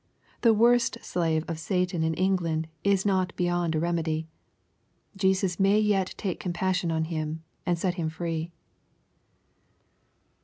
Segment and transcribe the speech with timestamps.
[0.41, 4.27] The worst slave of Satan in England is not beyond a remedy.
[5.15, 8.51] Jesus may yet take compassion on him, and set him free.